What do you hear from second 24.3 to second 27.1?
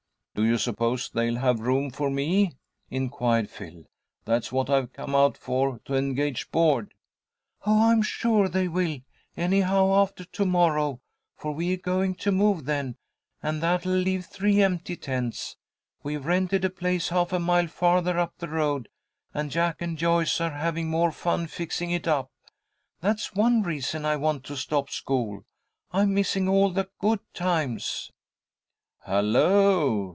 to stop school. I'm missing all the